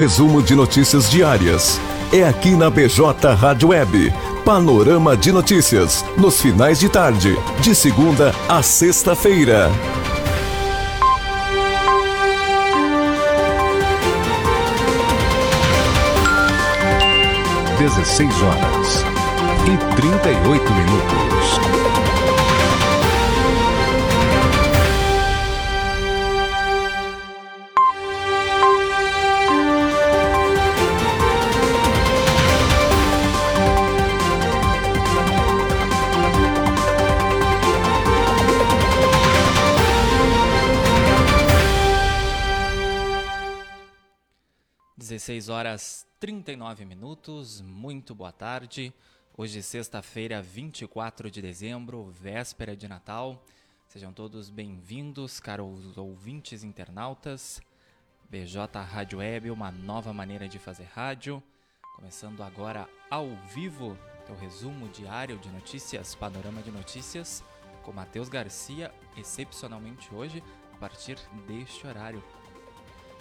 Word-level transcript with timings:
Resumo 0.00 0.40
de 0.40 0.54
notícias 0.54 1.10
diárias. 1.10 1.80
É 2.12 2.22
aqui 2.22 2.54
na 2.54 2.70
BJ 2.70 3.34
Rádio 3.34 3.70
Web. 3.70 4.14
Panorama 4.44 5.16
de 5.16 5.32
notícias. 5.32 6.04
Nos 6.16 6.40
finais 6.40 6.78
de 6.78 6.88
tarde. 6.88 7.36
De 7.60 7.74
segunda 7.74 8.32
a 8.48 8.62
sexta-feira. 8.62 9.68
Dezesseis 17.76 18.40
horas 18.40 19.04
e 19.66 19.96
trinta 19.96 20.30
e 20.30 20.48
oito 20.48 20.72
minutos. 20.74 21.67
16 45.28 45.50
horas 45.50 46.06
39 46.18 46.86
minutos, 46.86 47.60
muito 47.60 48.14
boa 48.14 48.32
tarde. 48.32 48.94
Hoje, 49.36 49.62
sexta-feira, 49.62 50.40
24 50.40 51.30
de 51.30 51.42
dezembro, 51.42 52.10
véspera 52.18 52.74
de 52.74 52.88
Natal. 52.88 53.44
Sejam 53.88 54.10
todos 54.10 54.48
bem-vindos, 54.48 55.38
caros 55.38 55.98
ouvintes 55.98 56.64
internautas. 56.64 57.60
BJ 58.30 58.80
Rádio 58.80 59.18
Web, 59.18 59.50
uma 59.50 59.70
nova 59.70 60.14
maneira 60.14 60.48
de 60.48 60.58
fazer 60.58 60.84
rádio. 60.94 61.42
Começando 61.96 62.42
agora 62.42 62.88
ao 63.10 63.28
vivo, 63.54 63.98
teu 64.24 64.34
resumo 64.34 64.88
diário 64.88 65.36
de 65.36 65.50
notícias, 65.50 66.14
panorama 66.14 66.62
de 66.62 66.70
notícias, 66.70 67.44
com 67.82 67.92
Matheus 67.92 68.30
Garcia, 68.30 68.90
excepcionalmente 69.14 70.08
hoje, 70.14 70.42
a 70.72 70.78
partir 70.78 71.18
deste 71.46 71.86
horário. 71.86 72.24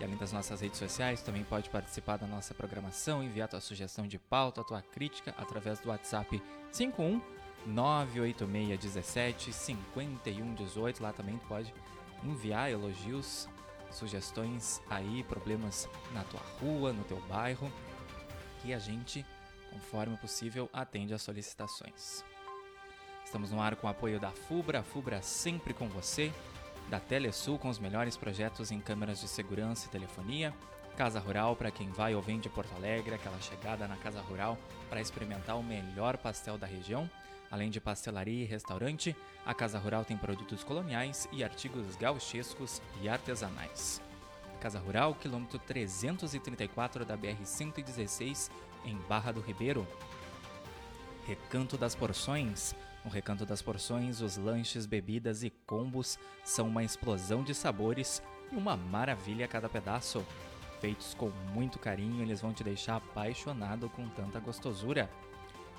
E 0.00 0.04
além 0.04 0.16
das 0.16 0.32
nossas 0.32 0.60
redes 0.60 0.78
sociais, 0.78 1.22
também 1.22 1.42
pode 1.42 1.68
participar 1.70 2.16
da 2.16 2.26
nossa 2.26 2.54
programação, 2.54 3.22
enviar 3.22 3.48
tua 3.48 3.60
sugestão 3.60 4.06
de 4.06 4.18
pauta, 4.18 4.62
tua 4.62 4.80
crítica 4.80 5.34
através 5.36 5.80
do 5.80 5.88
WhatsApp 5.88 6.40
51 6.70 7.20
98617 7.66 9.52
5118. 9.52 11.02
Lá 11.02 11.12
também 11.12 11.36
tu 11.38 11.46
pode 11.46 11.74
enviar 12.22 12.70
elogios, 12.70 13.48
sugestões 13.90 14.80
aí, 14.88 15.24
problemas 15.24 15.88
na 16.12 16.22
tua 16.24 16.40
rua, 16.60 16.92
no 16.92 17.02
teu 17.04 17.20
bairro, 17.22 17.70
que 18.62 18.72
a 18.72 18.78
gente, 18.78 19.26
conforme 19.72 20.16
possível, 20.16 20.70
atende 20.72 21.12
às 21.12 21.22
solicitações. 21.22 22.24
Estamos 23.24 23.50
no 23.50 23.60
ar 23.60 23.76
com 23.76 23.86
o 23.86 23.90
apoio 23.90 24.18
da 24.20 24.30
FUBRA, 24.30 24.78
a 24.80 24.82
FUBRA 24.82 25.20
sempre 25.22 25.74
com 25.74 25.88
você 25.88 26.32
da 26.88 26.98
Telesul 26.98 27.58
com 27.58 27.68
os 27.68 27.78
melhores 27.78 28.16
projetos 28.16 28.70
em 28.70 28.80
câmeras 28.80 29.20
de 29.20 29.28
segurança 29.28 29.86
e 29.86 29.90
telefonia. 29.90 30.54
Casa 30.96 31.20
Rural 31.20 31.54
para 31.54 31.70
quem 31.70 31.90
vai 31.90 32.14
ou 32.14 32.22
vem 32.22 32.40
de 32.40 32.48
Porto 32.48 32.74
Alegre, 32.74 33.14
aquela 33.14 33.40
chegada 33.40 33.86
na 33.86 33.96
Casa 33.96 34.20
Rural 34.20 34.58
para 34.88 35.00
experimentar 35.00 35.58
o 35.58 35.62
melhor 35.62 36.16
pastel 36.16 36.58
da 36.58 36.66
região. 36.66 37.08
Além 37.50 37.70
de 37.70 37.80
pastelaria 37.80 38.42
e 38.42 38.46
restaurante, 38.46 39.16
a 39.46 39.54
Casa 39.54 39.78
Rural 39.78 40.04
tem 40.04 40.16
produtos 40.16 40.64
coloniais 40.64 41.28
e 41.32 41.44
artigos 41.44 41.96
gauchescos 41.96 42.82
e 43.00 43.08
artesanais. 43.08 44.02
Casa 44.60 44.78
Rural, 44.78 45.14
quilômetro 45.14 45.58
334 45.60 47.04
da 47.04 47.16
BR-116, 47.16 48.50
em 48.84 48.96
Barra 49.08 49.32
do 49.32 49.40
Ribeiro. 49.40 49.86
Recanto 51.26 51.78
das 51.78 51.94
Porções, 51.94 52.74
no 53.08 53.14
Recanto 53.14 53.46
das 53.46 53.62
Porções, 53.62 54.20
os 54.20 54.36
lanches, 54.36 54.84
bebidas 54.84 55.42
e 55.42 55.48
combos 55.66 56.18
são 56.44 56.68
uma 56.68 56.84
explosão 56.84 57.42
de 57.42 57.54
sabores 57.54 58.22
e 58.52 58.54
uma 58.54 58.76
maravilha 58.76 59.46
a 59.46 59.48
cada 59.48 59.66
pedaço. 59.66 60.22
Feitos 60.78 61.14
com 61.14 61.30
muito 61.54 61.78
carinho, 61.78 62.22
eles 62.22 62.42
vão 62.42 62.52
te 62.52 62.62
deixar 62.62 62.96
apaixonado 62.96 63.88
com 63.88 64.06
tanta 64.10 64.38
gostosura. 64.38 65.10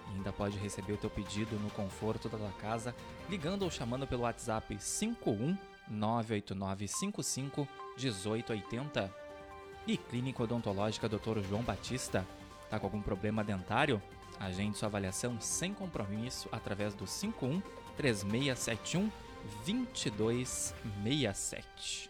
E 0.09 0.17
ainda 0.17 0.33
pode 0.33 0.57
receber 0.57 0.93
o 0.93 0.97
teu 0.97 1.09
pedido 1.09 1.55
no 1.59 1.69
conforto 1.69 2.27
da 2.27 2.37
tua 2.39 2.51
casa, 2.53 2.95
ligando 3.29 3.61
ou 3.61 3.69
chamando 3.69 4.07
pelo 4.07 4.23
WhatsApp 4.23 4.75
51 4.79 5.55
98955 5.87 7.67
1880. 7.95 9.13
E 9.85 9.97
Clínica 9.97 10.41
Odontológica 10.41 11.07
Dr. 11.07 11.41
João 11.47 11.61
Batista. 11.61 12.25
Tá 12.71 12.79
com 12.79 12.87
algum 12.87 13.03
problema 13.03 13.43
dentário? 13.43 14.01
Agende 14.39 14.77
sua 14.77 14.87
avaliação 14.87 15.37
sem 15.39 15.73
compromisso 15.73 16.47
através 16.51 16.93
do 16.93 17.07
51 17.07 17.61
3671 17.95 19.09
2267. 19.65 22.09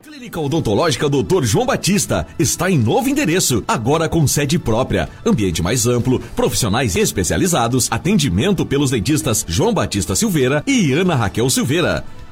Clínica 0.00 0.38
Odontológica 0.38 1.08
Dr. 1.08 1.42
João 1.42 1.66
Batista 1.66 2.24
está 2.38 2.70
em 2.70 2.78
novo 2.78 3.08
endereço, 3.08 3.64
agora 3.66 4.08
com 4.08 4.28
sede 4.28 4.56
própria, 4.56 5.08
ambiente 5.26 5.60
mais 5.60 5.88
amplo, 5.88 6.20
profissionais 6.36 6.94
especializados, 6.94 7.88
atendimento 7.90 8.64
pelos 8.64 8.92
dentistas 8.92 9.44
João 9.48 9.74
Batista 9.74 10.14
Silveira 10.14 10.62
e 10.64 10.92
Ana 10.92 11.16
Raquel 11.16 11.50
Silveira. 11.50 12.04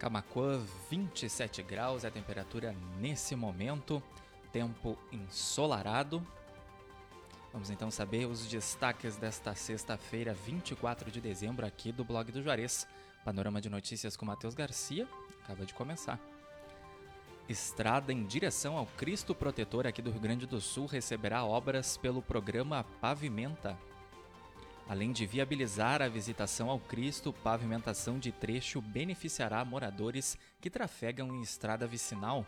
Camacuã, 0.00 0.58
27 0.88 1.62
graus 1.62 2.04
é 2.04 2.08
a 2.08 2.10
temperatura 2.10 2.74
nesse 2.98 3.36
momento, 3.36 4.02
tempo 4.50 4.96
ensolarado. 5.12 6.26
Vamos 7.52 7.68
então 7.68 7.90
saber 7.90 8.24
os 8.24 8.46
destaques 8.46 9.18
desta 9.18 9.54
sexta-feira, 9.54 10.32
24 10.32 11.10
de 11.10 11.20
dezembro, 11.20 11.66
aqui 11.66 11.92
do 11.92 12.02
blog 12.02 12.32
do 12.32 12.42
Juarez. 12.42 12.86
Panorama 13.26 13.60
de 13.60 13.68
notícias 13.68 14.16
com 14.16 14.24
Matheus 14.24 14.54
Garcia 14.54 15.06
acaba 15.44 15.66
de 15.66 15.74
começar. 15.74 16.18
Estrada 17.46 18.10
em 18.10 18.24
direção 18.24 18.78
ao 18.78 18.86
Cristo 18.86 19.34
Protetor 19.34 19.86
aqui 19.86 20.00
do 20.00 20.10
Rio 20.10 20.20
Grande 20.20 20.46
do 20.46 20.62
Sul 20.62 20.86
receberá 20.86 21.44
obras 21.44 21.98
pelo 21.98 22.22
programa 22.22 22.84
Pavimenta. 23.02 23.78
Além 24.88 25.12
de 25.12 25.24
viabilizar 25.24 26.02
a 26.02 26.08
visitação 26.08 26.68
ao 26.68 26.80
Cristo, 26.80 27.32
pavimentação 27.32 28.18
de 28.18 28.32
trecho 28.32 28.80
beneficiará 28.80 29.64
moradores 29.64 30.36
que 30.60 30.68
trafegam 30.68 31.34
em 31.34 31.42
estrada 31.42 31.86
vicinal. 31.86 32.44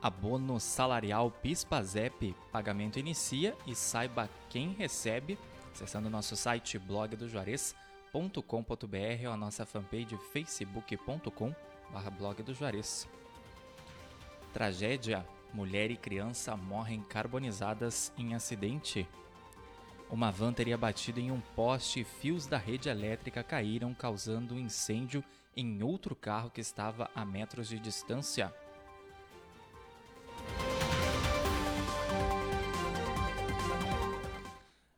Abono 0.00 0.60
salarial 0.60 1.30
PIS/PASEP, 1.30 2.34
pagamento 2.52 2.98
inicia 2.98 3.56
e 3.66 3.74
saiba 3.74 4.28
quem 4.50 4.72
recebe 4.72 5.38
acessando 5.74 6.08
nosso 6.08 6.36
site 6.36 6.78
blogdojuarez.com.br 6.78 9.26
ou 9.26 9.32
a 9.32 9.36
nossa 9.36 9.66
fanpage 9.66 10.16
facebook.com 10.32 11.52
blog 12.18 12.42
do 12.42 12.54
Juarez. 12.54 13.08
Tragédia: 14.52 15.26
mulher 15.54 15.90
e 15.90 15.96
criança 15.96 16.56
morrem 16.56 17.00
carbonizadas 17.02 18.12
em 18.18 18.34
acidente. 18.34 19.08
Uma 20.10 20.30
van 20.30 20.52
teria 20.52 20.76
batido 20.76 21.20
em 21.20 21.30
um 21.30 21.40
poste 21.54 22.00
e 22.00 22.04
fios 22.04 22.46
da 22.46 22.58
rede 22.58 22.88
elétrica 22.88 23.42
caíram, 23.42 23.94
causando 23.94 24.54
um 24.54 24.58
incêndio 24.58 25.24
em 25.56 25.82
outro 25.82 26.16
carro 26.16 26.50
que 26.50 26.60
estava 26.60 27.08
a 27.14 27.24
metros 27.24 27.68
de 27.68 27.78
distância. 27.78 28.52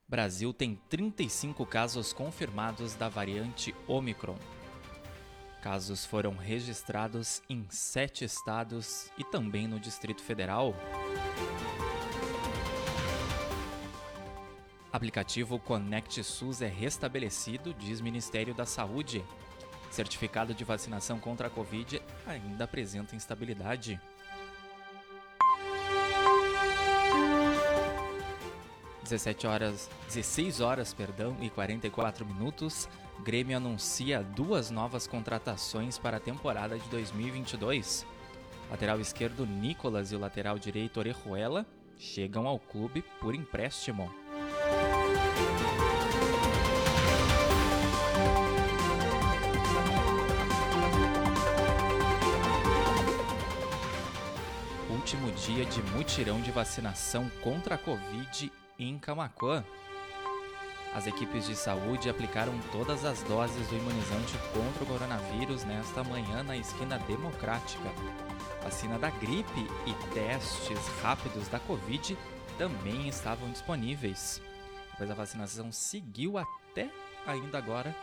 Brasil 0.09 0.55
tem 0.55 0.81
35 0.89 1.67
casos 1.67 2.13
confirmados 2.13 2.95
da 2.95 3.09
variante 3.09 3.75
Omicron. 3.87 4.56
Casos 5.67 6.07
foram 6.07 6.37
registrados 6.37 7.43
em 7.51 7.67
sete 7.69 8.25
estados 8.25 9.11
e 9.19 9.25
também 9.25 9.67
no 9.67 9.81
Distrito 9.81 10.23
Federal. 10.23 10.73
Aplicativo 14.93 15.59
Conect 15.59 16.23
SUS 16.23 16.63
é 16.63 16.69
restabelecido, 16.69 17.75
diz 17.75 18.01
Ministério 18.01 18.55
da 18.55 18.65
Saúde. 18.65 19.25
Certificado 19.91 20.55
de 20.55 20.63
vacinação 20.63 21.19
contra 21.19 21.49
a 21.49 21.51
Covid 21.51 22.01
ainda 22.29 22.63
apresenta 22.63 23.17
instabilidade. 23.17 24.01
17 29.09 29.47
horas, 29.47 29.89
16 30.09 30.61
horas, 30.61 30.93
perdão, 30.93 31.37
e 31.41 31.49
44 31.49 32.27
minutos, 32.27 32.89
Grêmio 33.23 33.57
anuncia 33.57 34.23
duas 34.23 34.71
novas 34.71 35.07
contratações 35.07 35.97
para 35.97 36.17
a 36.17 36.21
temporada 36.21 36.77
de 36.77 36.89
2022. 36.89 38.05
Lateral 38.69 39.01
esquerdo 39.01 39.47
Nicolas 39.47 40.11
e 40.11 40.17
o 40.17 40.19
lateral 40.19 40.59
direito 40.59 40.99
Orejuela 40.99 41.65
chegam 41.97 42.47
ao 42.49 42.59
clube 42.59 43.03
por 43.21 43.35
empréstimo. 43.35 44.13
Último 54.91 55.31
dia 55.33 55.65
de 55.65 55.81
mutirão 55.93 56.41
de 56.41 56.51
vacinação 56.51 57.31
contra 57.41 57.77
a 57.77 57.79
Covid 57.79 58.51
em 58.79 58.99
Camacuã. 58.99 59.65
As 60.95 61.07
equipes 61.07 61.47
de 61.47 61.55
saúde 61.55 62.09
aplicaram 62.09 62.59
todas 62.73 63.05
as 63.05 63.23
doses 63.25 63.69
do 63.69 63.77
imunizante 63.77 64.39
contra 64.53 64.83
o 64.83 64.87
coronavírus 64.87 65.65
nesta 65.65 66.03
manhã 66.03 66.43
na 66.43 66.57
esquina 66.57 66.99
democrática. 67.01 67.91
Vacina 68.63 68.99
da 68.99 69.11
gripe 69.11 69.67
e 69.87 70.15
testes 70.15 70.79
rápidos 71.03 71.49
da 71.49 71.61
Covid 71.61 72.17
também 72.57 73.09
estavam 73.09 73.51
disponíveis. 73.51 74.41
Depois 74.93 75.11
a 75.11 75.15
vacinação 75.15 75.71
seguiu 75.71 76.39
até 76.39 76.91
ainda 77.27 77.59
agora 77.59 77.95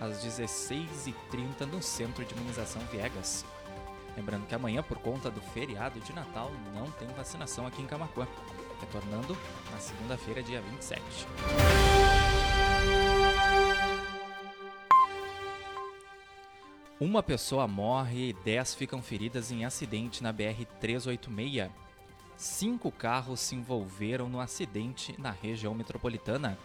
às 0.00 0.24
16h30 0.24 1.66
no 1.70 1.82
Centro 1.82 2.24
de 2.24 2.34
Imunização 2.34 2.80
Viegas. 2.86 3.44
Lembrando 4.16 4.46
que 4.46 4.54
amanhã, 4.54 4.82
por 4.82 4.98
conta 4.98 5.30
do 5.30 5.40
feriado 5.40 6.00
de 6.00 6.12
Natal, 6.12 6.50
não 6.74 6.90
tem 6.92 7.08
vacinação 7.08 7.66
aqui 7.66 7.82
em 7.82 7.86
Camacuã 7.86 8.26
retornando 8.80 9.36
na 9.70 9.78
segunda-feira, 9.78 10.42
dia 10.42 10.60
27. 10.60 11.00
Uma 17.00 17.22
pessoa 17.22 17.66
morre 17.66 18.28
e 18.28 18.32
10 18.32 18.74
ficam 18.74 19.00
feridas 19.00 19.50
em 19.50 19.64
acidente 19.64 20.22
na 20.22 20.34
BR-386. 20.34 21.70
Cinco 22.36 22.90
carros 22.90 23.40
se 23.40 23.54
envolveram 23.54 24.28
no 24.28 24.40
acidente 24.40 25.14
na 25.18 25.30
região 25.30 25.74
metropolitana. 25.74 26.58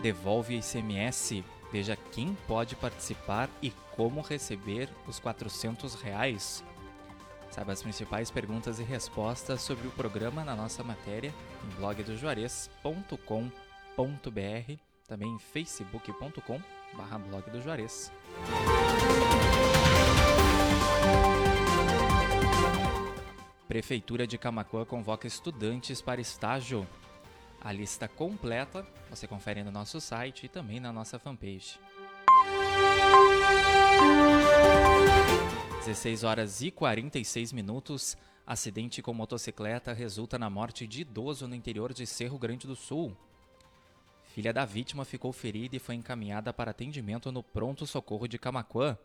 Devolve 0.00 0.58
ICMS. 0.58 1.44
Veja 1.72 1.96
quem 1.96 2.34
pode 2.46 2.76
participar 2.76 3.50
e 3.60 3.72
como 3.94 4.20
receber 4.20 4.88
os 5.06 5.18
400 5.18 5.94
reais. 5.94 6.62
Saiba 7.50 7.72
as 7.72 7.82
principais 7.82 8.30
perguntas 8.30 8.78
e 8.78 8.82
respostas 8.82 9.62
sobre 9.62 9.88
o 9.88 9.92
programa 9.92 10.44
na 10.44 10.54
nossa 10.54 10.84
matéria 10.84 11.32
em 11.64 11.68
blogdojuarez.com.br, 11.76 14.72
também 15.08 15.28
em 15.28 15.38
facebook.com 15.38 16.60
barra 16.94 17.18
blog 17.18 17.50
do 17.50 17.60
Juarez. 17.60 18.12
Prefeitura 23.68 24.26
de 24.26 24.38
Camacuã 24.38 24.84
convoca 24.84 25.26
estudantes 25.26 26.00
para 26.00 26.20
estágio. 26.20 26.86
A 27.66 27.72
lista 27.72 28.06
completa 28.06 28.86
você 29.10 29.26
confere 29.26 29.64
no 29.64 29.72
nosso 29.72 30.00
site 30.00 30.46
e 30.46 30.48
também 30.48 30.78
na 30.78 30.92
nossa 30.92 31.18
fanpage. 31.18 31.80
16 35.84 36.22
horas 36.22 36.62
e 36.62 36.70
46 36.70 37.52
minutos. 37.52 38.16
Acidente 38.46 39.02
com 39.02 39.12
motocicleta 39.12 39.92
resulta 39.92 40.38
na 40.38 40.48
morte 40.48 40.86
de 40.86 41.00
idoso 41.00 41.48
no 41.48 41.56
interior 41.56 41.92
de 41.92 42.06
Cerro 42.06 42.38
Grande 42.38 42.68
do 42.68 42.76
Sul. 42.76 43.16
Filha 44.22 44.52
da 44.52 44.64
vítima 44.64 45.04
ficou 45.04 45.32
ferida 45.32 45.74
e 45.74 45.80
foi 45.80 45.96
encaminhada 45.96 46.52
para 46.52 46.70
atendimento 46.70 47.32
no 47.32 47.42
pronto 47.42 47.84
socorro 47.84 48.28
de 48.28 48.38
Camaquã. 48.38 48.96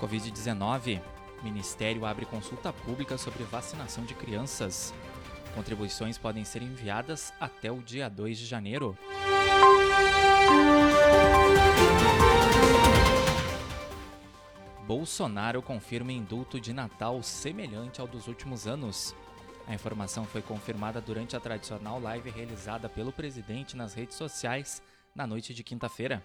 Covid-19. 0.00 1.00
Ministério 1.42 2.06
abre 2.06 2.24
consulta 2.24 2.72
pública 2.72 3.18
sobre 3.18 3.44
vacinação 3.44 4.04
de 4.04 4.14
crianças. 4.14 4.94
Contribuições 5.54 6.16
podem 6.16 6.44
ser 6.44 6.62
enviadas 6.62 7.32
até 7.38 7.70
o 7.70 7.82
dia 7.82 8.08
2 8.08 8.38
de 8.38 8.46
janeiro. 8.46 8.96
Bolsonaro 14.86 15.62
confirma 15.62 16.12
indulto 16.12 16.58
de 16.60 16.72
Natal 16.72 17.22
semelhante 17.22 18.00
ao 18.00 18.06
dos 18.06 18.26
últimos 18.26 18.66
anos. 18.66 19.14
A 19.66 19.74
informação 19.74 20.24
foi 20.24 20.42
confirmada 20.42 21.00
durante 21.00 21.36
a 21.36 21.40
tradicional 21.40 22.00
live 22.00 22.30
realizada 22.30 22.88
pelo 22.88 23.12
presidente 23.12 23.76
nas 23.76 23.94
redes 23.94 24.16
sociais 24.16 24.82
na 25.14 25.26
noite 25.26 25.54
de 25.54 25.62
quinta-feira. 25.62 26.22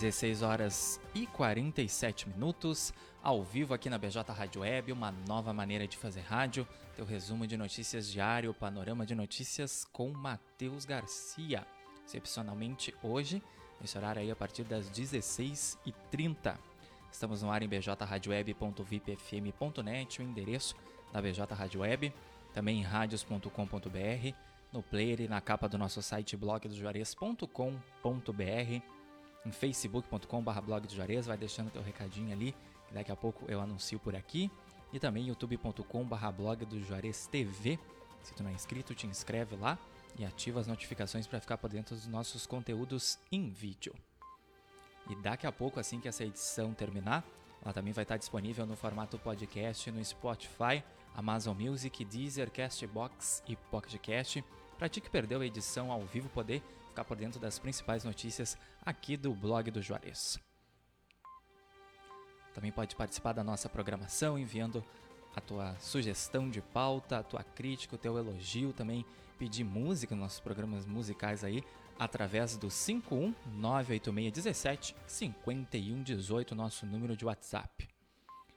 16 0.00 0.42
horas 0.42 1.00
e 1.14 1.26
47 1.26 2.30
minutos, 2.30 2.94
ao 3.22 3.44
vivo 3.44 3.74
aqui 3.74 3.90
na 3.90 3.98
BJ 3.98 4.32
Rádio 4.32 4.62
Web, 4.62 4.92
uma 4.92 5.12
nova 5.28 5.52
maneira 5.52 5.86
de 5.86 5.98
fazer 5.98 6.22
rádio. 6.22 6.66
Teu 6.96 7.04
resumo 7.04 7.46
de 7.46 7.54
notícias 7.54 8.10
diário, 8.10 8.54
panorama 8.54 9.04
de 9.04 9.14
notícias 9.14 9.84
com 9.92 10.10
Matheus 10.10 10.86
Garcia. 10.86 11.66
Excepcionalmente 12.06 12.94
hoje, 13.02 13.42
nesse 13.78 13.98
horário 13.98 14.22
aí 14.22 14.30
a 14.30 14.36
partir 14.36 14.64
das 14.64 14.90
16h30. 14.90 16.56
Estamos 17.12 17.42
no 17.42 17.50
ar 17.50 17.62
em 17.62 17.68
bjradioweb.vipfm.net, 17.68 20.22
o 20.22 20.24
endereço 20.24 20.74
da 21.12 21.20
BJ 21.20 21.54
Rádio 21.54 21.82
Web, 21.82 22.10
também 22.54 22.78
em 22.78 22.82
radios.com.br, 22.82 24.34
no 24.72 24.82
player 24.82 25.20
e 25.20 25.28
na 25.28 25.42
capa 25.42 25.68
do 25.68 25.76
nosso 25.76 26.00
site 26.00 26.38
blogdojuarez.com.br 26.38 28.99
em 29.44 29.50
facebook.com.br 29.50 30.60
blog 30.60 30.86
do 30.86 30.94
Juarez, 30.94 31.26
vai 31.26 31.36
deixando 31.36 31.70
teu 31.70 31.82
recadinho 31.82 32.32
ali, 32.32 32.54
que 32.88 32.94
daqui 32.94 33.10
a 33.10 33.16
pouco 33.16 33.44
eu 33.48 33.60
anuncio 33.60 33.98
por 33.98 34.14
aqui. 34.14 34.50
E 34.92 34.98
também 34.98 35.28
youtube.com.br 35.28 36.30
blog 36.36 36.64
do 36.64 36.82
Juarez 36.82 37.26
TV. 37.26 37.78
Se 38.22 38.34
tu 38.34 38.42
não 38.42 38.50
é 38.50 38.52
inscrito, 38.52 38.94
te 38.94 39.06
inscreve 39.06 39.56
lá 39.56 39.78
e 40.18 40.24
ativa 40.24 40.60
as 40.60 40.66
notificações 40.66 41.26
para 41.26 41.40
ficar 41.40 41.56
por 41.58 41.70
dentro 41.70 41.94
dos 41.94 42.06
nossos 42.06 42.46
conteúdos 42.46 43.18
em 43.30 43.48
vídeo. 43.50 43.94
E 45.08 45.14
daqui 45.16 45.46
a 45.46 45.52
pouco, 45.52 45.80
assim 45.80 46.00
que 46.00 46.08
essa 46.08 46.24
edição 46.24 46.74
terminar, 46.74 47.24
ela 47.62 47.72
também 47.72 47.92
vai 47.92 48.02
estar 48.02 48.16
disponível 48.16 48.66
no 48.66 48.76
formato 48.76 49.18
podcast 49.18 49.90
no 49.90 50.04
Spotify, 50.04 50.82
Amazon 51.14 51.56
Music, 51.56 52.04
Deezer, 52.04 52.50
Castbox 52.50 53.42
e 53.46 53.56
Pocketcast. 53.56 54.44
Para 54.78 54.88
ti 54.88 55.00
que 55.00 55.10
perdeu 55.10 55.40
a 55.40 55.46
edição 55.46 55.90
ao 55.90 56.02
vivo 56.02 56.28
poder 56.30 56.62
ficar 57.00 57.04
por 57.04 57.16
dentro 57.16 57.40
das 57.40 57.58
principais 57.58 58.04
notícias 58.04 58.56
aqui 58.84 59.16
do 59.16 59.34
blog 59.34 59.70
do 59.70 59.80
Juarez. 59.80 60.38
Também 62.54 62.70
pode 62.70 62.94
participar 62.96 63.32
da 63.32 63.42
nossa 63.42 63.66
programação 63.68 64.38
enviando 64.38 64.84
a 65.34 65.40
tua 65.40 65.74
sugestão 65.78 66.50
de 66.50 66.60
pauta, 66.60 67.18
a 67.18 67.22
tua 67.22 67.42
crítica, 67.42 67.94
o 67.94 67.98
teu 67.98 68.18
elogio, 68.18 68.72
também 68.72 69.06
pedir 69.38 69.64
música 69.64 70.14
nos 70.14 70.24
nossos 70.24 70.40
programas 70.40 70.84
musicais 70.84 71.42
aí 71.44 71.64
através 71.98 72.56
do 72.56 72.68
5198617 72.68 74.94
5118, 75.06 76.54
nosso 76.54 76.84
número 76.84 77.16
de 77.16 77.24
WhatsApp. 77.24 77.88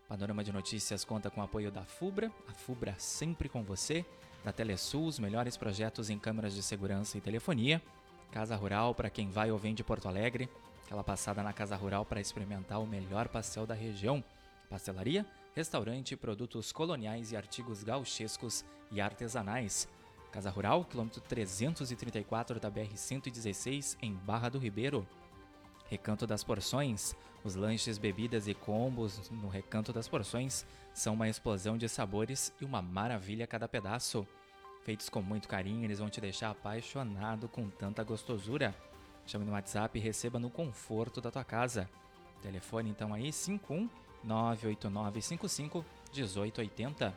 Panorama 0.07 0.43
de 0.43 0.51
Notícias 0.51 1.05
conta 1.05 1.29
com 1.29 1.39
o 1.39 1.43
apoio 1.43 1.71
da 1.71 1.85
FUBRA, 1.85 2.31
a 2.47 2.53
FUBRA 2.53 2.95
sempre 2.97 3.47
com 3.47 3.63
você, 3.63 4.03
da 4.43 4.51
Telesul, 4.51 5.05
os 5.05 5.19
melhores 5.19 5.55
projetos 5.55 6.09
em 6.09 6.19
câmeras 6.19 6.53
de 6.53 6.61
segurança 6.61 7.17
e 7.17 7.21
telefonia, 7.21 7.81
Casa 8.33 8.55
Rural 8.55 8.95
para 8.95 9.11
quem 9.11 9.29
vai 9.29 9.51
ou 9.51 9.59
vem 9.59 9.75
de 9.75 9.83
Porto 9.83 10.07
Alegre, 10.07 10.49
aquela 10.83 11.03
passada 11.03 11.43
na 11.43 11.53
Casa 11.53 11.75
Rural 11.75 12.03
para 12.03 12.19
experimentar 12.19 12.81
o 12.81 12.87
melhor 12.87 13.27
pastel 13.27 13.67
da 13.67 13.75
região, 13.75 14.23
pastelaria, 14.67 15.23
restaurante, 15.53 16.15
produtos 16.15 16.71
coloniais 16.71 17.31
e 17.31 17.37
artigos 17.37 17.83
gauchescos 17.83 18.65
e 18.91 18.99
artesanais. 18.99 19.87
Casa 20.31 20.49
Rural, 20.49 20.83
quilômetro 20.83 21.21
334 21.21 22.59
da 22.59 22.71
BR-116, 22.71 23.97
em 24.01 24.15
Barra 24.15 24.49
do 24.49 24.57
Ribeiro. 24.57 25.07
Recanto 25.85 26.25
das 26.25 26.43
Porções. 26.43 27.15
Os 27.43 27.53
lanches, 27.53 27.99
bebidas 27.99 28.47
e 28.47 28.55
combos 28.55 29.29
no 29.29 29.47
Recanto 29.47 29.93
das 29.93 30.07
Porções 30.07 30.65
são 30.91 31.13
uma 31.13 31.29
explosão 31.29 31.77
de 31.77 31.87
sabores 31.87 32.51
e 32.59 32.65
uma 32.65 32.81
maravilha 32.81 33.43
a 33.45 33.47
cada 33.47 33.67
pedaço. 33.67 34.27
Feitos 34.83 35.09
com 35.09 35.21
muito 35.21 35.47
carinho, 35.47 35.85
eles 35.85 35.99
vão 35.99 36.09
te 36.09 36.19
deixar 36.19 36.49
apaixonado 36.49 37.47
com 37.47 37.69
tanta 37.69 38.03
gostosura. 38.03 38.75
Chame 39.25 39.45
no 39.45 39.53
WhatsApp 39.53 39.97
e 39.97 40.01
receba 40.01 40.39
no 40.39 40.49
conforto 40.49 41.21
da 41.21 41.31
tua 41.31 41.43
casa. 41.43 41.89
Telefone 42.41 42.89
então 42.89 43.13
aí 43.13 43.31
51 43.31 43.89
98955 44.23 45.85
1880. 46.13 47.13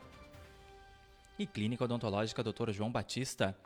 E 1.39 1.47
Clínica 1.47 1.85
Odontológica 1.85 2.43
Dr. 2.43 2.71
João 2.71 2.91
Batista 2.91 3.57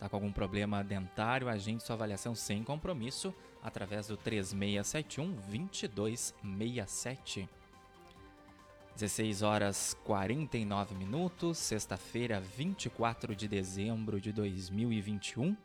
Está 0.00 0.08
com 0.08 0.16
algum 0.16 0.32
problema 0.32 0.82
dentário? 0.82 1.46
Agende 1.46 1.82
sua 1.82 1.92
avaliação 1.92 2.34
sem 2.34 2.64
compromisso 2.64 3.34
através 3.62 4.06
do 4.06 4.16
3671 4.16 5.32
2267. 5.32 7.46
16 8.94 9.42
horas 9.42 9.96
49 10.04 10.94
minutos, 10.94 11.58
sexta-feira, 11.58 12.40
24 12.40 13.34
de 13.34 13.48
dezembro 13.48 14.20
de 14.20 14.32
2021. 14.32 15.56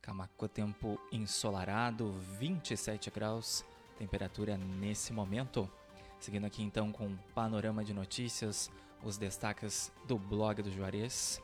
Camacuã, 0.00 0.48
tempo 0.48 0.98
ensolarado, 1.12 2.12
27 2.38 3.10
graus, 3.10 3.64
temperatura 3.98 4.56
nesse 4.56 5.12
momento. 5.12 5.70
Seguindo 6.18 6.46
aqui 6.46 6.62
então 6.62 6.90
com 6.90 7.06
o 7.06 7.18
panorama 7.34 7.84
de 7.84 7.92
notícias, 7.92 8.70
os 9.02 9.18
destaques 9.18 9.92
do 10.06 10.18
blog 10.18 10.62
do 10.62 10.70
Juarez. 10.70 11.42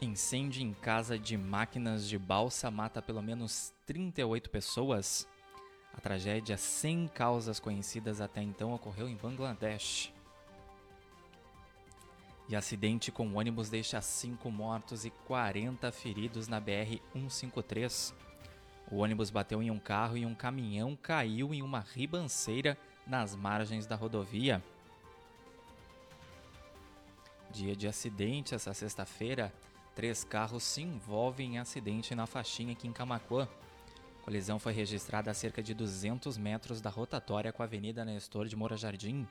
Incêndio 0.00 0.62
em 0.62 0.72
casa 0.72 1.16
de 1.16 1.36
máquinas 1.36 2.08
de 2.08 2.18
balsa 2.18 2.70
mata 2.70 3.00
pelo 3.00 3.22
menos 3.22 3.72
38 3.86 4.50
pessoas. 4.50 5.28
A 5.92 6.00
tragédia 6.00 6.56
sem 6.56 7.06
causas 7.08 7.60
conhecidas 7.60 8.20
até 8.20 8.42
então 8.42 8.72
ocorreu 8.72 9.08
em 9.08 9.16
Bangladesh. 9.16 10.12
E 12.48 12.56
acidente 12.56 13.12
com 13.12 13.34
ônibus 13.34 13.70
deixa 13.70 14.00
5 14.00 14.50
mortos 14.50 15.04
e 15.04 15.10
40 15.10 15.90
feridos 15.92 16.48
na 16.48 16.60
BR-153. 16.60 18.12
O 18.90 18.96
ônibus 18.98 19.30
bateu 19.30 19.62
em 19.62 19.70
um 19.70 19.78
carro 19.78 20.16
e 20.16 20.26
um 20.26 20.34
caminhão 20.34 20.96
caiu 20.96 21.54
em 21.54 21.62
uma 21.62 21.80
ribanceira 21.80 22.76
nas 23.06 23.34
margens 23.34 23.86
da 23.86 23.96
rodovia. 23.96 24.62
Dia 27.50 27.76
de 27.76 27.86
acidente 27.86 28.54
essa 28.54 28.74
sexta-feira, 28.74 29.52
Três 29.94 30.24
carros 30.24 30.62
se 30.62 30.80
envolvem 30.80 31.54
em 31.54 31.58
acidente 31.58 32.14
na 32.14 32.26
faixinha 32.26 32.72
aqui 32.72 32.88
em 32.88 32.92
Camacuã. 32.92 33.46
A 34.22 34.24
colisão 34.24 34.56
foi 34.56 34.72
registrada 34.72 35.32
a 35.32 35.34
cerca 35.34 35.60
de 35.60 35.74
200 35.74 36.38
metros 36.38 36.80
da 36.80 36.88
rotatória 36.88 37.52
com 37.52 37.60
a 37.60 37.64
Avenida 37.66 38.04
Nestor 38.04 38.46
de 38.46 38.54
Moura 38.54 38.76
Jardim. 38.76 39.26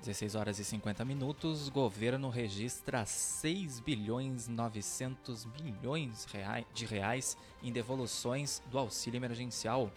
16 0.00 0.34
horas 0.34 0.58
e 0.58 0.64
50 0.64 1.04
minutos, 1.04 1.68
governo 1.68 2.28
registra 2.28 3.06
6 3.06 3.78
bilhões 3.78 4.48
900 4.48 5.46
milhões 5.62 6.26
de 6.74 6.86
reais 6.86 7.38
em 7.62 7.70
devoluções 7.70 8.60
do 8.68 8.80
auxílio 8.80 9.18
emergencial. 9.18 9.88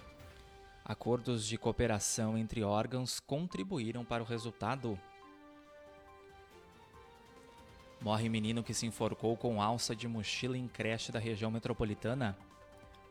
Acordos 0.85 1.47
de 1.47 1.57
cooperação 1.57 2.37
entre 2.37 2.63
órgãos 2.63 3.19
contribuíram 3.19 4.05
para 4.05 4.21
o 4.21 4.25
resultado. 4.27 4.99
Morre 8.01 8.29
menino 8.29 8.63
que 8.63 8.73
se 8.73 8.85
enforcou 8.85 9.35
com 9.35 9.61
alça 9.61 9.95
de 9.95 10.07
mochila 10.07 10.57
em 10.57 10.67
creche 10.67 11.11
da 11.11 11.19
região 11.19 11.49
metropolitana. 11.49 12.37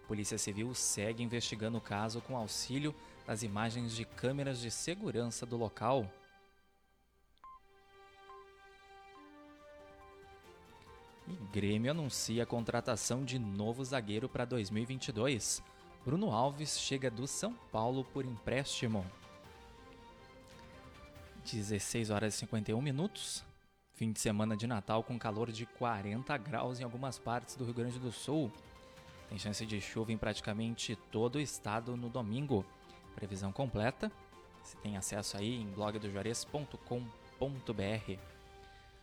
Polícia 0.07 0.39
Civil 0.39 0.75
segue 0.75 1.23
investigando 1.23 1.79
o 1.79 1.81
caso 1.81 2.21
com 2.21 2.37
auxílio 2.37 2.95
das 3.27 3.43
imagens 3.43 3.97
de 3.97 4.05
câmeras 4.05 4.61
de 4.61 4.71
segurança 4.71 5.47
do 5.47 5.57
local. 5.57 6.09
E 11.27 11.33
Grêmio 11.53 11.91
anuncia 11.91 12.43
a 12.43 12.47
contratação 12.47 13.25
de 13.25 13.39
novo 13.39 13.83
zagueiro 13.83 14.29
para 14.29 14.45
2022. 14.45 15.63
Bruno 16.05 16.31
Alves 16.31 16.79
chega 16.79 17.11
do 17.11 17.27
São 17.27 17.55
Paulo 17.73 18.05
por 18.05 18.27
empréstimo. 18.27 19.05
16 21.51 22.11
horas 22.11 22.35
e 22.35 22.39
51 22.39 22.81
minutos. 22.81 23.43
Fim 23.95 24.11
de 24.11 24.19
semana 24.19 24.57
de 24.57 24.67
Natal 24.67 25.05
com 25.05 25.17
calor 25.17 25.53
de 25.53 25.67
40 25.67 26.37
graus 26.39 26.81
em 26.81 26.83
algumas 26.83 27.17
partes 27.17 27.55
do 27.55 27.65
Rio 27.65 27.75
Grande 27.75 28.01
do 28.01 28.11
Sul. 28.11 28.51
Tem 29.29 29.39
chance 29.39 29.65
de 29.65 29.81
chuva 29.81 30.11
em 30.11 30.19
praticamente 30.19 30.97
todo 31.13 31.37
o 31.37 31.41
estado 31.41 31.97
no 31.97 32.09
domingo. 32.09 32.67
Previsão 33.15 33.53
completa. 33.53 34.11
Você 34.61 34.77
tem 34.79 34.97
acesso 34.97 35.37
aí 35.37 35.63
em 35.63 35.71
blogdojuarez.com.br. 35.71 38.19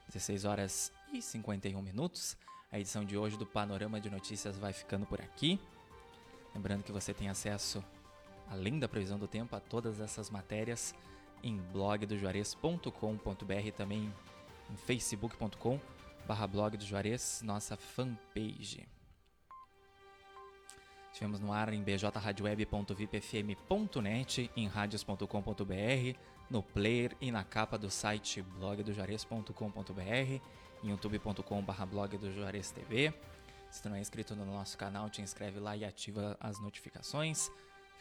16 0.08 0.44
horas 0.44 0.92
e 1.14 1.22
51 1.22 1.82
minutos. 1.82 2.36
A 2.70 2.78
edição 2.78 3.06
de 3.06 3.18
hoje 3.18 3.38
do 3.38 3.46
Panorama 3.46 4.02
de 4.02 4.10
Notícias 4.10 4.58
vai 4.58 4.74
ficando 4.74 5.06
por 5.06 5.22
aqui. 5.22 5.58
Lembrando 6.54 6.84
que 6.84 6.92
você 6.92 7.14
tem 7.14 7.30
acesso, 7.30 7.82
além 8.50 8.78
da 8.78 8.90
previsão 8.90 9.18
do 9.18 9.28
tempo, 9.28 9.56
a 9.56 9.62
todas 9.62 10.02
essas 10.02 10.30
matérias 10.30 10.94
em 11.42 11.56
blogdojuarez.com.br 11.72 13.72
também 13.78 14.14
em 14.72 14.76
facebook.com 14.76 15.80
barra 16.28 16.46
blog 16.48 16.78
do 16.78 16.86
Juarez, 16.86 17.42
nossa 17.44 17.76
fanpage. 17.76 18.88
Estivemos 21.12 21.40
no 21.40 21.52
ar 21.52 21.74
em 21.74 21.84
bjradioweb.vipfm.net, 21.84 24.50
em 24.56 24.68
radios.com.br, 24.68 26.18
no 26.50 26.64
player 26.64 27.18
e 27.20 27.30
na 27.32 27.44
capa 27.44 27.78
do 27.78 27.92
site 27.92 28.42
blogdojuarez.com.br, 28.42 30.42
em 30.84 30.90
youtube.com 30.90 31.62
blog 31.86 32.18
do 32.18 32.34
Juarez 32.34 32.72
TV. 32.72 33.14
Se 33.70 33.82
tu 33.82 33.90
não 33.90 33.98
é 33.98 34.00
inscrito 34.00 34.34
no 34.36 34.46
nosso 34.46 34.78
canal, 34.78 35.10
te 35.10 35.22
inscreve 35.22 35.60
lá 35.60 35.76
e 35.76 35.84
ativa 35.86 36.38
as 36.40 36.60
notificações. 36.60 37.52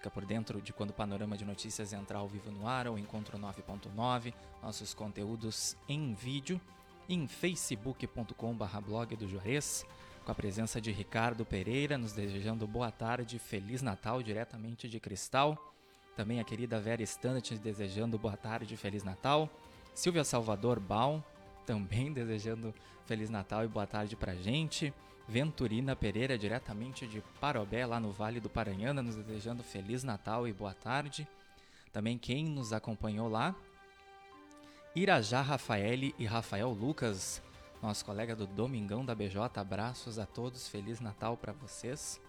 Fica 0.00 0.10
por 0.10 0.24
dentro 0.24 0.62
de 0.62 0.72
quando 0.72 0.92
o 0.92 0.94
panorama 0.94 1.36
de 1.36 1.44
notícias 1.44 1.92
entrar 1.92 2.20
ao 2.20 2.26
vivo 2.26 2.50
no 2.50 2.66
ar 2.66 2.88
ou 2.88 2.98
Encontro 2.98 3.38
9.9, 3.38 4.32
nossos 4.62 4.94
conteúdos 4.94 5.76
em 5.86 6.14
vídeo 6.14 6.58
em 7.06 7.28
facebook.com.br 7.28 8.80
blog 8.82 9.14
do 9.14 9.28
Juarez, 9.28 9.84
com 10.24 10.32
a 10.32 10.34
presença 10.34 10.80
de 10.80 10.90
Ricardo 10.90 11.44
Pereira, 11.44 11.98
nos 11.98 12.14
desejando 12.14 12.66
boa 12.66 12.90
tarde, 12.90 13.38
Feliz 13.38 13.82
Natal 13.82 14.22
diretamente 14.22 14.88
de 14.88 14.98
Cristal. 14.98 15.74
Também 16.16 16.40
a 16.40 16.44
querida 16.44 16.80
Vera 16.80 17.02
Standard 17.02 17.58
desejando 17.58 18.18
boa 18.18 18.38
tarde, 18.38 18.78
Feliz 18.78 19.04
Natal. 19.04 19.50
Silvia 19.92 20.24
Salvador 20.24 20.80
Baum 20.80 21.22
também 21.66 22.10
desejando 22.10 22.74
Feliz 23.04 23.28
Natal 23.28 23.66
e 23.66 23.68
boa 23.68 23.86
tarde 23.86 24.16
pra 24.16 24.34
gente. 24.34 24.94
Venturina 25.30 25.94
Pereira, 25.94 26.36
diretamente 26.36 27.06
de 27.06 27.22
Parobé, 27.40 27.86
lá 27.86 28.00
no 28.00 28.10
Vale 28.10 28.40
do 28.40 28.50
Paranhana, 28.50 29.00
nos 29.00 29.14
desejando 29.14 29.62
Feliz 29.62 30.02
Natal 30.02 30.48
e 30.48 30.52
boa 30.52 30.74
tarde. 30.74 31.24
Também 31.92 32.18
quem 32.18 32.46
nos 32.46 32.72
acompanhou 32.72 33.28
lá, 33.28 33.54
Irajá 34.92 35.40
Rafaele 35.40 36.12
e 36.18 36.26
Rafael 36.26 36.70
Lucas, 36.70 37.40
nosso 37.80 38.04
colega 38.04 38.34
do 38.34 38.44
Domingão 38.44 39.04
da 39.04 39.14
BJ. 39.14 39.60
Abraços 39.60 40.18
a 40.18 40.26
todos, 40.26 40.66
Feliz 40.66 40.98
Natal 40.98 41.36
para 41.36 41.52
vocês. 41.52 42.20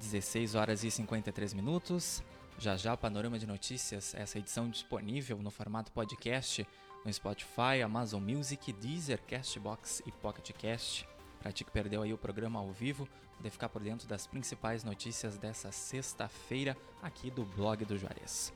16 0.00 0.56
horas 0.56 0.82
e 0.82 0.90
53 0.90 1.54
minutos. 1.54 2.20
Já 2.58 2.76
já 2.76 2.96
Panorama 2.96 3.38
de 3.38 3.46
Notícias, 3.46 4.12
essa 4.12 4.40
edição 4.40 4.68
disponível 4.68 5.38
no 5.38 5.52
formato 5.52 5.92
podcast 5.92 6.66
no 7.04 7.12
Spotify, 7.12 7.80
Amazon 7.84 8.20
Music, 8.20 8.72
Deezer, 8.72 9.22
Castbox 9.22 10.02
e 10.04 10.10
Pocket 10.10 10.50
Cast 10.50 11.06
Para 11.40 11.50
ti 11.50 11.64
que 11.64 11.70
perdeu 11.70 12.02
aí 12.02 12.12
o 12.12 12.18
programa 12.18 12.60
ao 12.60 12.70
vivo, 12.70 13.08
poder 13.36 13.50
ficar 13.50 13.70
por 13.70 13.82
dentro 13.82 14.06
das 14.06 14.26
principais 14.26 14.84
notícias 14.84 15.38
dessa 15.38 15.72
sexta-feira 15.72 16.76
aqui 17.02 17.30
do 17.30 17.44
blog 17.44 17.84
do 17.84 17.96
Juarez. 17.96 18.52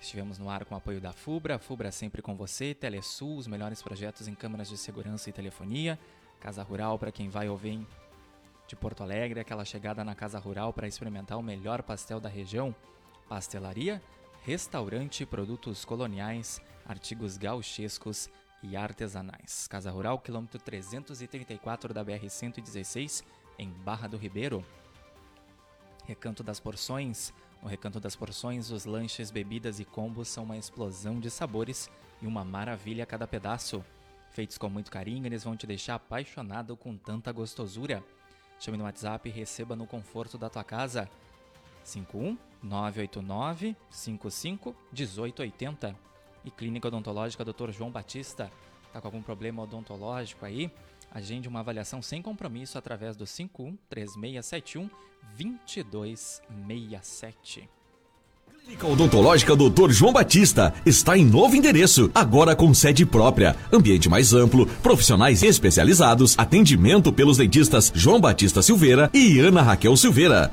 Estivemos 0.00 0.38
no 0.38 0.50
ar 0.50 0.64
com 0.64 0.74
o 0.74 0.78
apoio 0.78 1.00
da 1.00 1.12
FUBRA, 1.12 1.58
FUBRA 1.58 1.92
sempre 1.92 2.20
com 2.20 2.34
você, 2.34 2.74
Telesul, 2.74 3.36
os 3.36 3.46
melhores 3.46 3.82
projetos 3.82 4.26
em 4.26 4.34
câmeras 4.34 4.68
de 4.68 4.76
segurança 4.76 5.30
e 5.30 5.32
telefonia, 5.32 5.98
Casa 6.40 6.62
Rural 6.62 6.98
para 6.98 7.12
quem 7.12 7.28
vai 7.28 7.48
ouvir 7.48 7.86
de 8.66 8.74
Porto 8.74 9.02
Alegre, 9.02 9.40
aquela 9.40 9.64
chegada 9.64 10.02
na 10.02 10.14
Casa 10.14 10.38
Rural 10.38 10.72
para 10.72 10.88
experimentar 10.88 11.38
o 11.38 11.42
melhor 11.42 11.82
pastel 11.82 12.18
da 12.18 12.28
região, 12.28 12.74
pastelaria, 13.28 14.02
restaurante, 14.42 15.26
produtos 15.26 15.84
coloniais, 15.84 16.60
artigos 16.86 17.36
gauchescos 17.36 18.28
e 18.62 18.76
artesanais. 18.76 19.66
Casa 19.68 19.90
Rural, 19.90 20.18
quilômetro 20.18 20.60
334 20.60 21.94
da 21.94 22.04
BR-116, 22.04 23.24
em 23.58 23.70
Barra 23.70 24.08
do 24.08 24.16
Ribeiro. 24.16 24.64
Recanto 26.06 26.42
das 26.42 26.60
Porções. 26.60 27.32
No 27.62 27.68
Recanto 27.68 28.00
das 28.00 28.16
Porções, 28.16 28.70
os 28.70 28.84
lanches, 28.84 29.30
bebidas 29.30 29.80
e 29.80 29.84
combos 29.84 30.28
são 30.28 30.44
uma 30.44 30.56
explosão 30.56 31.20
de 31.20 31.30
sabores 31.30 31.90
e 32.20 32.26
uma 32.26 32.44
maravilha 32.44 33.04
a 33.04 33.06
cada 33.06 33.26
pedaço. 33.26 33.84
Feitos 34.30 34.56
com 34.56 34.68
muito 34.68 34.90
carinho, 34.90 35.26
eles 35.26 35.44
vão 35.44 35.56
te 35.56 35.66
deixar 35.66 35.96
apaixonado 35.96 36.76
com 36.76 36.96
tanta 36.96 37.32
gostosura. 37.32 38.02
Chame 38.58 38.78
no 38.78 38.84
WhatsApp 38.84 39.28
e 39.28 39.32
receba 39.32 39.74
no 39.74 39.86
conforto 39.86 40.38
da 40.38 40.48
tua 40.48 40.64
casa. 40.64 41.08
51 41.82 42.38
989 42.62 43.74
55 43.90 44.76
1880 44.92 46.09
e 46.44 46.50
Clínica 46.50 46.88
Odontológica 46.88 47.42
Dr. 47.44 47.70
João 47.70 47.90
Batista. 47.90 48.50
Tá 48.92 49.00
com 49.00 49.08
algum 49.08 49.22
problema 49.22 49.62
odontológico 49.62 50.44
aí? 50.44 50.70
Agende 51.12 51.48
uma 51.48 51.58
avaliação 51.60 52.02
sem 52.02 52.20
compromisso 52.22 52.78
através 52.78 53.16
do 53.16 53.26
51 53.26 53.76
3671 53.88 54.88
2267. 55.36 57.68
Clínica 58.62 58.86
Odontológica 58.86 59.56
Dr. 59.56 59.90
João 59.90 60.12
Batista 60.12 60.72
está 60.84 61.16
em 61.16 61.24
novo 61.24 61.56
endereço, 61.56 62.10
agora 62.14 62.54
com 62.54 62.72
sede 62.74 63.06
própria, 63.06 63.56
ambiente 63.72 64.08
mais 64.08 64.34
amplo, 64.34 64.66
profissionais 64.82 65.42
especializados, 65.42 66.38
atendimento 66.38 67.12
pelos 67.12 67.36
dentistas 67.36 67.92
João 67.94 68.20
Batista 68.20 68.62
Silveira 68.62 69.10
e 69.14 69.40
Ana 69.40 69.62
Raquel 69.62 69.96
Silveira. 69.96 70.52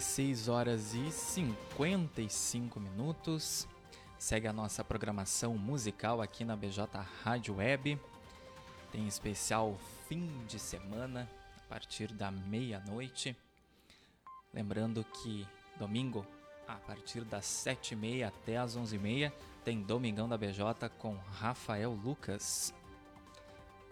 16 0.00 0.48
horas 0.48 0.94
e 0.94 1.10
55 1.10 2.80
minutos. 2.80 3.68
Segue 4.18 4.48
a 4.48 4.52
nossa 4.52 4.82
programação 4.82 5.58
musical 5.58 6.22
aqui 6.22 6.42
na 6.42 6.56
BJ 6.56 6.88
Rádio 7.22 7.56
Web. 7.56 8.00
Tem 8.90 9.06
especial 9.06 9.78
fim 10.08 10.26
de 10.48 10.58
semana 10.58 11.28
a 11.58 11.68
partir 11.68 12.14
da 12.14 12.30
meia-noite. 12.30 13.36
Lembrando 14.54 15.04
que 15.04 15.46
domingo, 15.78 16.26
a 16.66 16.76
partir 16.76 17.22
das 17.22 17.44
7h30 17.44 18.26
até 18.26 18.56
as 18.56 18.78
11h30, 18.78 19.30
tem 19.62 19.82
Domingão 19.82 20.26
da 20.26 20.38
BJ 20.38 20.88
com 20.98 21.14
Rafael 21.38 21.92
Lucas. 21.92 22.72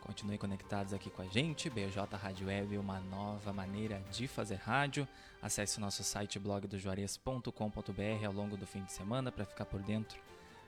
Continue 0.00 0.38
conectados 0.38 0.92
aqui 0.94 1.10
com 1.10 1.22
a 1.22 1.26
gente, 1.26 1.68
BJ 1.68 2.16
Rádio 2.16 2.46
Web, 2.46 2.78
uma 2.78 3.00
nova 3.00 3.52
maneira 3.52 4.02
de 4.11 4.26
fazer 4.26 4.56
rádio. 4.56 5.06
Acesse 5.42 5.78
o 5.78 5.80
nosso 5.80 6.02
site 6.02 6.38
blogdojuarez.com.br 6.38 8.26
ao 8.26 8.32
longo 8.32 8.56
do 8.56 8.66
fim 8.66 8.82
de 8.84 8.92
semana 8.92 9.30
para 9.30 9.44
ficar 9.44 9.66
por 9.66 9.82
dentro 9.82 10.18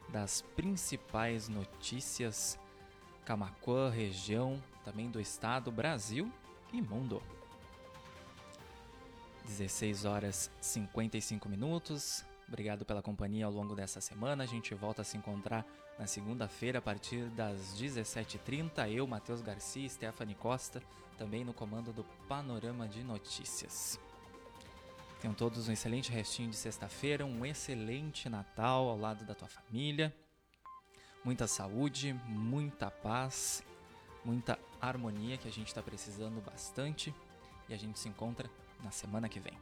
das 0.08 0.42
principais 0.42 1.48
notícias 1.48 2.58
Camacuã, 3.24 3.90
região, 3.90 4.62
também 4.84 5.10
do 5.10 5.20
estado, 5.20 5.70
Brasil 5.70 6.32
e 6.72 6.82
mundo. 6.82 7.22
16 9.44 10.04
horas 10.04 10.50
55 10.60 11.48
minutos. 11.48 12.24
Obrigado 12.50 12.84
pela 12.84 13.00
companhia 13.00 13.46
ao 13.46 13.52
longo 13.52 13.76
dessa 13.76 14.00
semana. 14.00 14.42
A 14.42 14.46
gente 14.46 14.74
volta 14.74 15.02
a 15.02 15.04
se 15.04 15.16
encontrar 15.16 15.64
na 15.96 16.04
segunda-feira 16.04 16.80
a 16.80 16.82
partir 16.82 17.26
das 17.30 17.76
17h30. 17.78 18.90
Eu, 18.90 19.06
Matheus 19.06 19.40
Garcia 19.40 19.86
e 19.86 19.88
Stephanie 19.88 20.34
Costa, 20.34 20.82
também 21.16 21.44
no 21.44 21.54
comando 21.54 21.92
do 21.92 22.02
Panorama 22.28 22.88
de 22.88 23.04
Notícias. 23.04 24.00
Tenham 25.20 25.32
todos 25.32 25.68
um 25.68 25.72
excelente 25.72 26.10
restinho 26.10 26.50
de 26.50 26.56
sexta-feira, 26.56 27.24
um 27.24 27.46
excelente 27.46 28.28
Natal 28.28 28.88
ao 28.88 28.98
lado 28.98 29.24
da 29.24 29.34
tua 29.34 29.48
família. 29.48 30.12
Muita 31.24 31.46
saúde, 31.46 32.14
muita 32.26 32.90
paz, 32.90 33.62
muita 34.24 34.58
harmonia 34.80 35.38
que 35.38 35.46
a 35.46 35.52
gente 35.52 35.68
está 35.68 35.82
precisando 35.82 36.40
bastante. 36.40 37.14
E 37.68 37.74
a 37.74 37.76
gente 37.76 38.00
se 38.00 38.08
encontra 38.08 38.50
na 38.82 38.90
semana 38.90 39.28
que 39.28 39.38
vem. 39.38 39.56